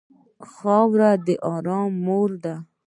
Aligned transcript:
خاوره 0.51 1.11
د 1.25 1.27
ارام 1.55 1.91
مور 2.05 2.29
ده. 2.43 2.55